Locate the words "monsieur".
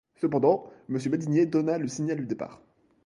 0.87-1.11